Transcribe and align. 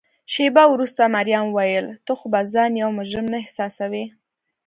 شیبه 0.33 0.63
وروسته 0.73 1.03
مريم 1.15 1.45
وویل: 1.51 1.87
ته 2.05 2.11
خو 2.19 2.25
به 2.33 2.41
ځان 2.53 2.71
یو 2.81 2.89
مجرم 2.97 3.25
نه 3.33 3.37
احساسوې؟ 3.43 4.05